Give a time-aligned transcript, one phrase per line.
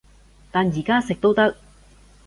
[0.51, 1.55] 但而家食都得